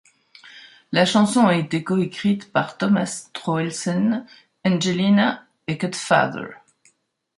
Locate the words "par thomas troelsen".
2.51-4.25